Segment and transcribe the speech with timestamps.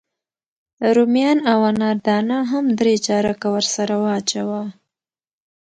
[0.95, 4.61] رومیان او انار دانه هم درې چارکه ورسره واچوه.